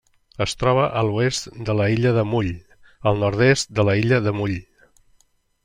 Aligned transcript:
Es 0.43 0.53
troba 0.61 0.85
a 1.01 1.03
l'oest 1.09 1.49
de 1.67 1.75
l'illa 1.81 2.13
de 2.15 2.23
Mull, 2.31 2.51
al 3.11 3.21
nord-est 3.25 3.73
de 3.81 3.87
l'illa 3.91 4.23
de 4.31 4.35
Mull. 4.41 4.57